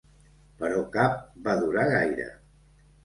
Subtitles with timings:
[0.61, 2.27] Però cap va durar gaire.